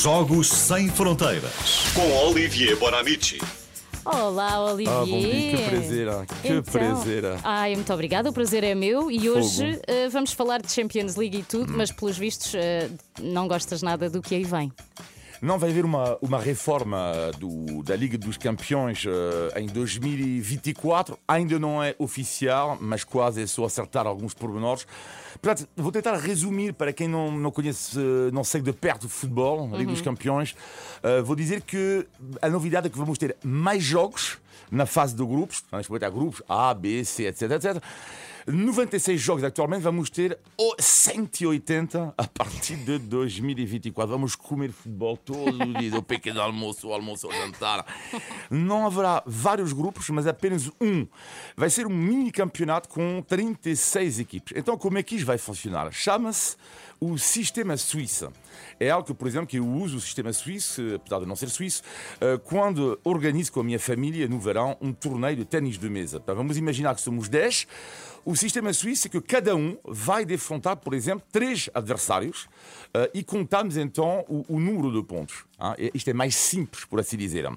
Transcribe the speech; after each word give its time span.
Jogos 0.00 0.48
Sem 0.48 0.88
Fronteiras 0.88 1.52
com 1.94 2.10
Olivier 2.26 2.76
Bonamici. 2.78 3.38
Olá, 4.04 4.64
Olivier. 4.72 4.90
Ah, 4.96 5.04
bom 5.04 5.18
dia, 5.18 5.56
que 5.56 5.62
prazer, 5.68 6.08
ah, 6.08 6.24
que 6.26 6.48
Então, 6.48 6.62
prazer. 6.62 7.24
ah. 7.26 7.38
Ai, 7.44 7.74
muito 7.74 7.92
obrigada, 7.92 8.30
o 8.30 8.32
prazer 8.32 8.64
é 8.64 8.74
meu. 8.74 9.10
E 9.10 9.20
Fogo. 9.20 9.38
hoje 9.38 9.78
eh, 9.86 10.08
vamos 10.08 10.32
falar 10.32 10.62
de 10.62 10.72
Champions 10.72 11.14
League 11.16 11.38
e 11.38 11.42
tudo, 11.42 11.72
mas 11.76 11.92
pelos 11.92 12.16
vistos 12.16 12.54
eh, 12.54 12.88
não 13.20 13.46
gostas 13.46 13.82
nada 13.82 14.08
do 14.08 14.22
que 14.22 14.34
aí 14.34 14.44
vem. 14.44 14.72
Não 15.42 15.58
vai 15.58 15.70
haver 15.70 15.84
uma, 15.84 16.16
uma 16.22 16.38
reforma 16.38 17.12
do, 17.36 17.82
da 17.82 17.96
Liga 17.96 18.16
dos 18.16 18.36
Campeões 18.36 19.04
eh, 19.04 19.60
em 19.60 19.66
2024. 19.66 21.18
Ainda 21.26 21.58
não 21.58 21.82
é 21.82 21.96
oficial, 21.98 22.78
mas 22.80 23.02
quase 23.02 23.42
é 23.42 23.46
só 23.48 23.64
acertar 23.64 24.06
alguns 24.06 24.34
pormenores. 24.34 24.86
Portanto, 25.40 25.68
vou 25.76 25.90
tentar 25.90 26.16
resumir 26.16 26.72
para 26.72 26.92
quem 26.92 27.08
não, 27.08 27.32
não 27.32 27.50
conhece, 27.50 27.98
eh, 27.98 28.30
não 28.32 28.44
segue 28.44 28.66
de 28.66 28.72
perto 28.72 29.06
o 29.06 29.08
futebol, 29.08 29.68
a 29.74 29.76
Liga 29.76 29.90
dos 29.90 30.00
Campeões. 30.00 30.54
Eh, 31.02 31.22
vou 31.22 31.34
dizer 31.34 31.62
que 31.62 32.06
a 32.40 32.48
novidade 32.48 32.86
é 32.86 32.90
que 32.90 32.96
vamos 32.96 33.18
ter 33.18 33.36
mais 33.42 33.82
jogos 33.82 34.38
na 34.70 34.86
fase 34.86 35.14
de 35.14 35.24
grupos. 35.24 35.62
Vamos 35.70 35.86
ter 35.86 36.10
grupos 36.10 36.42
A, 36.48 36.74
B, 36.74 37.04
C, 37.04 37.26
etc, 37.26 37.42
etc. 37.52 37.82
96 38.46 39.20
jogos 39.20 39.44
atualmente, 39.44 39.82
vamos 39.82 40.10
ter 40.10 40.36
oh, 40.56 40.74
180 40.78 42.14
a 42.16 42.26
partir 42.26 42.76
de 42.76 42.98
2024. 42.98 44.10
Vamos 44.10 44.34
comer 44.34 44.72
futebol 44.72 45.16
todo 45.16 45.62
o 45.62 45.74
dia, 45.78 45.90
do 45.90 46.02
pequeno 46.02 46.40
almoço, 46.40 46.88
o 46.88 46.92
almoço 46.92 47.26
ao 47.26 47.32
jantar. 47.32 47.86
Não 48.50 48.86
haverá 48.86 49.22
vários 49.26 49.72
grupos, 49.72 50.08
mas 50.10 50.26
apenas 50.26 50.68
um. 50.80 51.06
Vai 51.56 51.70
ser 51.70 51.86
um 51.86 51.94
mini 51.94 52.32
campeonato 52.32 52.88
com 52.88 53.22
36 53.22 54.18
equipes. 54.18 54.56
Então, 54.56 54.76
como 54.76 54.98
é 54.98 55.02
que 55.02 55.16
isto 55.16 55.26
vai 55.26 55.38
funcionar? 55.38 55.92
Chama-se 55.92 56.56
o 57.02 57.18
sistema 57.18 57.76
suíça. 57.76 58.32
É 58.78 58.90
algo 58.90 59.06
que, 59.06 59.12
por 59.12 59.26
exemplo, 59.26 59.48
que 59.48 59.58
eu 59.58 59.66
uso 59.66 59.96
o 59.96 60.00
sistema 60.00 60.32
suíço, 60.32 60.82
apesar 60.94 61.18
de 61.18 61.26
não 61.26 61.34
ser 61.34 61.48
suíço, 61.48 61.82
eh, 62.20 62.38
quando 62.44 62.98
organizo 63.02 63.50
com 63.50 63.58
a 63.58 63.64
minha 63.64 63.78
família 63.78 64.28
no 64.28 64.38
verão 64.42 64.76
um 64.80 64.92
torneio 64.92 65.36
de 65.36 65.44
ténis 65.44 65.78
de 65.78 65.88
mesa. 65.88 66.20
Então, 66.22 66.34
vamos 66.34 66.56
imaginar 66.56 66.94
que 66.94 67.00
somos 67.00 67.28
10. 67.28 67.66
O 68.24 68.36
sistema 68.36 68.72
suíço 68.72 69.08
é 69.08 69.10
que 69.10 69.20
cada 69.20 69.56
um 69.56 69.76
vai 69.84 70.24
defrontar, 70.24 70.76
por 70.76 70.94
exemplo, 70.94 71.26
três 71.32 71.68
adversários 71.74 72.48
eh, 72.94 73.10
e 73.14 73.24
contamos 73.24 73.76
então 73.76 74.24
o, 74.28 74.44
o 74.48 74.60
número 74.60 74.92
de 74.92 75.02
pontos. 75.06 75.44
E 75.78 75.90
Isto 75.94 76.10
é 76.10 76.12
mais 76.12 76.34
simples, 76.36 76.84
por 76.84 77.00
assim 77.00 77.16
dizer. 77.16 77.50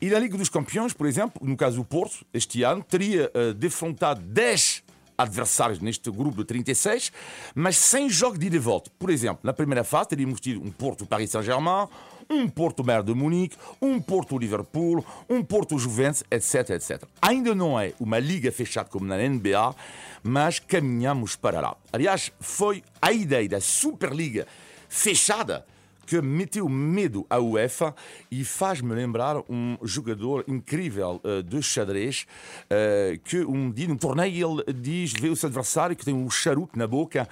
E 0.00 0.08
na 0.08 0.18
Liga 0.18 0.38
dos 0.38 0.48
Campeões, 0.48 0.92
por 0.92 1.06
exemplo, 1.06 1.40
no 1.44 1.56
caso 1.56 1.76
do 1.76 1.84
Porto, 1.84 2.24
este 2.32 2.62
ano, 2.62 2.84
teria 2.84 3.30
eh, 3.34 3.52
defrontado 3.54 4.20
10 4.20 4.84
adversários 5.18 5.80
neste 5.80 6.10
grupo 6.10 6.38
de 6.38 6.44
36, 6.44 7.12
mas 7.54 7.76
sem 7.76 8.08
jogo 8.08 8.38
de 8.38 8.46
ida 8.46 8.56
e 8.56 8.60
volta. 8.60 8.90
Por 8.98 9.10
exemplo, 9.10 9.40
na 9.42 9.52
primeira 9.52 9.82
fase 9.82 10.10
teríamos 10.10 10.40
tido 10.40 10.62
um 10.62 10.70
Porto 10.70 11.04
Paris 11.04 11.30
Saint-Germain, 11.30 11.88
um 12.30 12.48
Porto 12.48 12.82
Bayern 12.82 13.06
de 13.06 13.14
Munique, 13.14 13.56
um 13.80 14.00
Porto 14.00 14.38
Liverpool, 14.38 15.04
um 15.28 15.42
Porto 15.42 15.78
Juventus, 15.78 16.22
etc, 16.30 16.70
etc. 16.70 17.02
Ainda 17.20 17.54
não 17.54 17.78
é 17.78 17.92
uma 17.98 18.18
liga 18.18 18.52
fechada 18.52 18.88
como 18.88 19.06
na 19.06 19.16
NBA, 19.16 19.74
mas 20.22 20.58
caminhamos 20.58 21.36
para 21.36 21.60
lá. 21.60 21.76
Aliás, 21.92 22.30
foi 22.38 22.84
a 23.00 23.12
ideia 23.12 23.48
da 23.48 23.60
Superliga 23.60 24.46
fechada 24.88 25.66
que 26.08 26.22
meteu 26.22 26.66
medo 26.70 27.26
à 27.28 27.38
UEFA 27.38 27.94
e 28.30 28.42
faz-me 28.44 28.94
lembrar 28.94 29.36
um 29.48 29.76
jogador 29.82 30.42
incrível 30.48 31.20
eh, 31.22 31.42
de 31.42 31.62
xadrez 31.62 32.26
eh, 32.70 33.20
que 33.22 33.40
um 33.44 33.70
dia 33.70 33.86
no 33.88 33.96
torneio 33.98 34.62
ele 34.64 34.72
diz, 34.72 35.12
vê 35.12 35.28
o 35.28 35.36
seu 35.36 35.48
adversário 35.48 35.94
que 35.94 36.04
tem 36.06 36.14
um 36.14 36.30
charuto 36.30 36.78
na 36.78 36.86
boca 36.86 37.28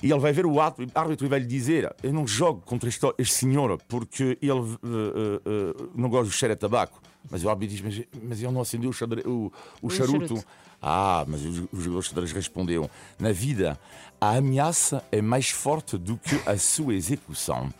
e 0.00 0.10
ele 0.12 0.20
vai 0.20 0.32
ver 0.32 0.46
o 0.46 0.60
árbitro 0.60 1.26
e 1.26 1.28
vai 1.28 1.40
lhe 1.40 1.46
dizer 1.46 1.92
eu 2.04 2.12
não 2.12 2.24
jogo 2.24 2.62
contra 2.64 2.88
este, 2.88 3.04
este 3.18 3.34
senhor 3.34 3.76
porque 3.88 4.38
ele 4.40 4.78
eh, 4.84 5.74
não 5.94 6.08
gosta 6.08 6.26
do 6.26 6.30
cheiro 6.32 6.54
a 6.54 6.56
tabaco. 6.56 7.00
Mas 7.30 7.44
o 7.44 7.50
árbitro 7.50 7.76
diz, 7.76 7.82
mas, 7.84 8.06
mas 8.22 8.42
ele 8.42 8.52
não 8.52 8.60
acendeu 8.62 8.88
o, 8.90 8.92
xadre- 8.92 9.22
o- 9.26 9.52
o 9.82 9.90
charuto. 9.90 10.28
charuto. 10.28 10.46
Ah, 10.80 11.24
mas 11.26 11.42
os 11.72 11.84
jogadores 11.84 12.32
responderam: 12.32 12.88
na 13.18 13.32
vida, 13.32 13.78
a 14.20 14.36
ameaça 14.36 15.02
é 15.10 15.22
mais 15.22 15.50
forte 15.50 15.96
do 15.96 16.16
que 16.16 16.40
a 16.46 16.56
sua 16.58 16.94
execução. 16.94 17.72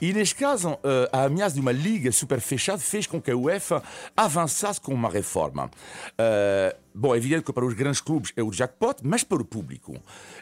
E 0.00 0.12
neste 0.12 0.34
caso, 0.34 0.78
eh, 0.82 1.08
a 1.12 1.24
ameaça 1.24 1.54
de 1.54 1.60
uma 1.60 1.72
liga 1.72 2.10
super 2.12 2.40
fechada 2.40 2.78
fez 2.78 3.06
com 3.06 3.20
que 3.20 3.30
a 3.30 3.36
UEFA 3.36 3.82
avançasse 4.16 4.80
com 4.80 4.92
uma 4.92 5.08
reforma. 5.10 5.70
Eh, 6.18 6.76
Bom, 6.98 7.14
é 7.14 7.18
evidente 7.18 7.42
que 7.42 7.52
para 7.52 7.66
os 7.66 7.74
grandes 7.74 8.00
clubes 8.00 8.32
é 8.34 8.42
o 8.42 8.50
jackpot, 8.50 9.02
mas 9.02 9.22
para 9.22 9.42
o 9.42 9.44
público, 9.44 9.94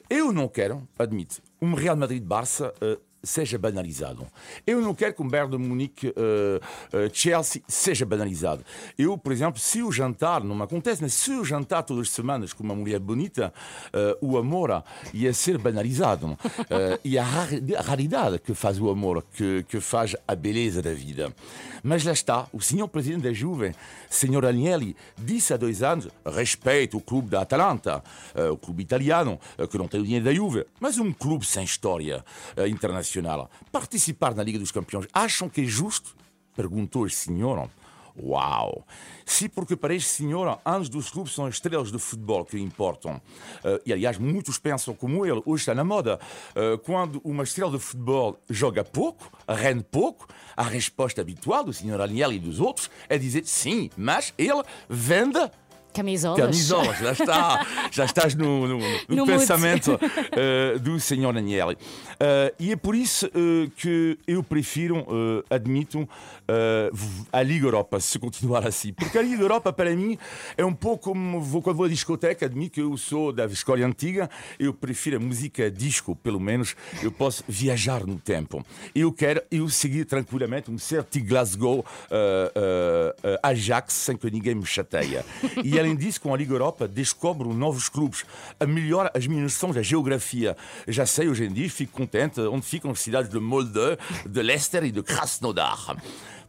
eu 0.09 0.33
não 0.33 0.47
quero, 0.47 0.87
admito, 0.97 1.43
um 1.61 1.75
Real 1.75 1.97
Madrid-Barça 1.97 2.73
eh, 2.81 2.97
seja 3.25 3.59
banalizado. 3.59 4.27
Eu 4.67 4.81
não 4.81 4.95
quero 4.95 5.15
que 5.15 5.23
um 5.23 5.29
Bayern 5.29 5.51
de 5.51 5.59
Munique 5.59 6.09
eh, 6.17 6.61
eh, 6.93 7.11
Chelsea 7.13 7.63
seja 7.67 8.05
banalizado. 8.07 8.65
Eu, 8.99 9.17
por 9.19 9.33
exemplo, 9.33 9.59
se 9.61 9.83
o 9.83 9.91
jantar, 9.91 10.43
não 10.45 10.55
me 10.55 10.63
acontece, 10.63 11.03
mas 11.03 11.15
se 11.15 11.31
o 11.33 11.45
jantar 11.45 11.83
todas 11.83 12.09
as 12.09 12.11
semanas 12.15 12.53
com 12.53 12.63
uma 12.63 12.75
mulher 12.75 12.99
bonita, 13.01 13.53
eh, 13.93 14.17
o 14.21 14.37
amor 14.39 14.83
ia 15.13 15.33
ser 15.33 15.59
banalizado. 15.59 16.37
E 17.05 17.19
a 17.19 17.23
rari- 17.25 17.77
a 17.77 17.83
raridade 17.83 18.39
que 18.39 18.55
faz 18.55 18.81
o 18.81 18.89
amor, 18.89 19.25
que, 19.35 19.65
que 19.69 19.81
faz 19.81 20.15
a 20.27 20.35
beleza 20.35 20.81
da 20.83 20.93
vida. 20.95 21.35
Mas 21.83 22.03
lá 22.05 22.13
está, 22.13 22.47
o 22.53 22.61
senhor 22.61 22.89
presidente 22.89 23.23
da 23.23 23.33
Juve, 23.33 23.75
senhor 24.09 24.45
Agnelli, 24.47 24.97
disse 25.19 25.53
há 25.53 25.57
dois 25.57 25.83
anos, 25.83 26.09
respeito 26.25 26.97
o 26.97 27.01
clube 27.01 27.29
da 27.31 27.43
Atalanta, 27.43 28.03
o 28.53 28.57
clube 28.57 28.83
italiano, 28.83 29.39
que 29.71 29.77
não 29.79 29.87
tem 29.87 30.01
o 30.01 30.05
dinheiro 30.05 30.25
da 30.25 30.33
Juve, 30.33 30.67
mas 30.81 30.99
um 30.99 31.13
clube 31.13 31.45
sem 31.45 31.63
história 31.65 32.25
eh, 32.57 32.69
internacional. 33.15 33.51
Participar 33.71 34.35
na 34.35 34.43
Liga 34.43 34.59
dos 34.59 34.73
Campeões, 34.73 35.07
acham 35.13 35.49
que 35.49 35.63
é 35.63 35.65
justo? 35.65 36.17
Perguntou 36.57 37.07
este 37.07 37.19
senhor. 37.19 37.69
Uau! 38.17 38.87
Sim, 39.27 39.49
porque 39.49 39.75
para 39.75 39.93
este 39.93 40.09
senhor, 40.09 40.61
antes 40.65 40.89
dos 40.89 41.11
clubes 41.11 41.35
são 41.35 41.47
as 41.47 41.55
estrelas 41.55 41.91
de 41.91 41.99
futebol 41.99 42.45
que 42.45 42.57
importam. 42.57 43.21
Eh, 43.65 43.83
e 43.87 43.93
aliás, 43.93 44.19
muitos 44.19 44.57
pensam 44.57 44.95
como 44.95 45.27
ele, 45.27 45.43
hoje 45.45 45.63
está 45.63 45.75
na 45.75 45.83
moda. 45.83 46.21
Eh, 46.55 46.79
quando 46.85 47.21
uma 47.25 47.43
estrela 47.43 47.73
de 47.73 47.81
futebol 47.81 48.39
joga 48.49 48.85
pouco, 48.85 49.33
rende 49.49 49.83
pouco, 49.83 50.29
a 50.57 50.63
resposta 50.63 51.23
habitual 51.23 51.65
do 51.65 51.73
senhor 51.73 52.01
Agnelli 52.01 52.37
e 52.37 52.39
dos 52.39 52.61
outros 52.61 52.89
é 53.09 53.19
dizer 53.19 53.45
sim, 53.47 53.91
mas 53.97 54.33
ele 54.39 54.63
vende 54.89 55.51
Camisolas. 55.95 56.41
Camisolas, 56.41 56.99
já 56.99 57.13
está. 57.13 57.67
Já 57.95 58.05
estás 58.07 58.35
no, 58.35 58.67
no- 58.67 58.79
no 59.09 59.17
No 59.17 59.25
pensamento 59.27 59.99
eh, 60.33 60.79
do 60.81 60.99
senhor 60.99 61.37
Agnelli. 61.37 61.77
Eh, 62.19 62.55
e 62.59 62.73
é 62.73 62.77
por 62.77 62.95
isso 62.97 63.27
eh, 63.27 63.71
que 63.77 64.19
eu 64.27 64.43
prefiro, 64.43 65.07
admito, 65.49 66.09
a 67.33 67.43
Liga 67.43 67.67
Europa, 67.67 68.01
se 68.01 68.19
continuar 68.19 68.67
assim. 68.67 68.93
Porque 68.93 69.17
a 69.17 69.23
Liga 69.23 69.41
Europa, 69.43 69.73
para 69.73 69.95
mim, 69.95 70.19
é 70.57 70.65
um 70.65 70.75
pouco 70.75 71.11
como 71.11 71.41
vou, 71.41 71.63
quando 71.63 71.77
vou 71.77 71.87
à 71.87 71.89
discoteca, 71.89 72.47
admito 72.47 72.75
que 72.75 72.81
eu 72.83 72.97
sou 72.97 73.33
da 73.33 73.45
escola 73.47 73.87
antiga, 73.87 74.29
eu 74.59 74.75
prefiro 74.75 75.17
a 75.19 75.21
música 75.21 75.71
disco, 75.71 76.17
pelo 76.17 76.41
menos 76.41 76.75
eu 77.03 77.13
posso 77.13 77.45
viajar 77.47 78.05
no 78.05 78.17
tempo. 78.19 78.65
Eu 78.95 79.13
quero 79.13 79.41
eu 79.51 79.69
seguir 79.69 80.05
tranquilamente 80.05 80.71
um 80.71 80.79
certo 80.79 81.21
Glasgow 81.21 81.85
Ajax 83.43 83.93
sem 83.93 84.17
que 84.17 84.31
ninguém 84.31 84.55
me 84.55 84.67
chateia. 84.67 85.25
E 85.63 85.79
além 85.85 85.95
disso, 85.95 86.21
com 86.21 86.33
a 86.33 86.37
Liga 86.37 86.55
Europa, 86.55 86.89
descobro 86.89 87.53
novos 87.53 87.91
clubes, 87.91 88.25
a 88.59 88.67
melhor 88.67 89.11
as 89.15 89.27
minhas 89.27 89.43
noções 89.43 89.75
da 89.75 89.83
geografia. 89.83 90.57
Já 90.89 91.05
sei 91.05 91.29
hoje 91.29 91.45
em 91.45 91.53
dia, 91.53 91.69
fico 91.69 91.93
contente 91.93 92.41
onde 92.41 92.65
ficam 92.65 92.91
as 92.91 93.01
cidades 93.01 93.31
de 93.31 93.39
Molde, 93.39 93.99
de 94.27 94.43
Leicester 94.43 94.83
e 94.85 94.91
de 94.91 95.03
Krasnodar. 95.03 95.97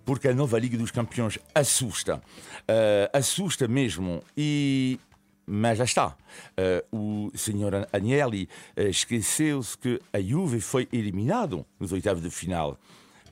Porque 0.05 0.29
a 0.29 0.33
nova 0.33 0.57
Liga 0.57 0.77
dos 0.77 0.91
Campeões 0.91 1.37
assusta. 1.53 2.21
Eh, 2.67 3.09
assusta 3.11 3.67
mesmo. 3.67 4.23
E 4.37 4.99
mas 5.47 5.77
já 5.77 5.83
está. 5.83 6.15
Eh, 6.55 6.83
o 6.91 7.29
senhor 7.35 7.87
Agnelli 7.91 8.47
eh, 8.75 8.89
esqueceu-se 8.89 9.77
que 9.77 9.99
a 10.13 10.19
Juve 10.19 10.61
foi 10.61 10.87
eliminado 10.93 11.65
nos 11.79 11.91
oitavos 11.91 12.23
de 12.23 12.29
final 12.29 12.79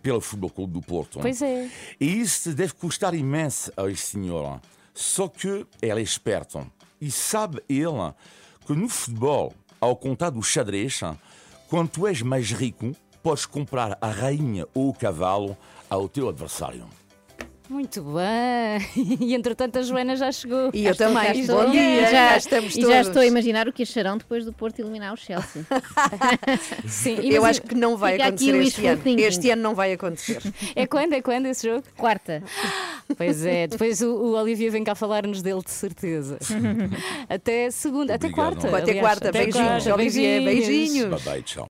pelo 0.01 0.19
Futebol 0.19 0.49
Clube 0.49 0.73
do 0.73 0.81
Porto. 0.81 1.19
Pois 1.19 1.41
é. 1.41 1.69
E 1.99 2.19
isso 2.19 2.53
deve 2.53 2.73
custar 2.73 3.15
imenso 3.15 3.71
a 3.77 3.89
este 3.89 4.07
senhor. 4.07 4.59
Só 4.93 5.27
que 5.27 5.65
ele 5.81 5.99
é 5.99 6.03
esperto. 6.03 6.65
E 7.01 7.11
sabe 7.11 7.61
ele 7.67 8.13
que 8.65 8.73
no 8.73 8.87
futebol, 8.87 9.53
ao 9.81 9.95
contar 9.95 10.29
do 10.29 10.41
xadrez, 10.41 11.01
quando 11.67 12.07
és 12.07 12.21
mais 12.21 12.51
rico, 12.51 12.95
podes 13.21 13.45
comprar 13.45 13.97
a 13.99 14.07
rainha 14.07 14.67
ou 14.73 14.89
o 14.89 14.93
cavalo 14.93 15.57
ao 15.89 16.07
teu 16.07 16.29
adversário. 16.29 16.87
Muito 17.73 18.03
bem. 18.03 19.17
E 19.19 19.33
entretanto 19.33 19.79
a 19.79 19.81
Joana 19.81 20.15
já 20.15 20.31
chegou. 20.31 20.69
E 20.73 20.85
eu 20.85 20.95
Cá 20.95 21.05
também. 21.07 21.39
estou. 21.41 21.63
Bom 21.65 21.71
dia, 21.71 22.01
já, 22.03 22.11
já 22.11 22.37
estamos 22.37 22.75
e 22.75 22.81
todos. 22.81 22.95
já 22.95 23.01
estou 23.01 23.21
a 23.21 23.25
imaginar 23.25 23.67
o 23.67 23.73
que 23.73 23.81
acharão 23.83 24.17
depois 24.17 24.45
do 24.45 24.53
Porto 24.53 24.79
eliminar 24.79 25.13
o 25.13 25.17
Chelsea. 25.17 25.65
Sim, 26.87 27.15
Eu 27.31 27.43
acho 27.43 27.61
que 27.63 27.73
não 27.73 27.97
vai 27.97 28.21
acontecer 28.21 28.55
este 28.61 28.85
ano. 28.85 29.01
thinking. 29.01 29.23
Este 29.23 29.49
ano 29.49 29.61
não 29.63 29.73
vai 29.75 29.93
acontecer. 29.93 30.39
É 30.75 30.85
quando? 30.85 31.13
É 31.13 31.21
quando 31.21 31.45
esse 31.47 31.67
jogo? 31.67 31.83
Quarta. 31.97 32.43
Pois 33.17 33.45
é, 33.45 33.67
depois 33.67 34.01
o, 34.01 34.07
o 34.13 34.31
Olivia 34.33 34.69
vem 34.71 34.83
cá 34.83 34.93
falar-nos 34.95 35.41
dele 35.41 35.61
de 35.63 35.71
certeza. 35.71 36.37
Até 37.29 37.69
segunda, 37.71 38.15
até 38.15 38.27
Obrigado. 38.27 38.55
quarta. 38.55 38.77
Até 38.77 38.91
aliás. 38.91 38.99
quarta. 38.99 39.29
Até 39.29 39.43
Beijinhos, 39.43 39.67
quarta. 39.83 39.93
Olivier. 39.95 40.43
Beijinhos. 40.43 41.09
Bye 41.23 41.33
bye, 41.33 41.41
tchau. 41.43 41.67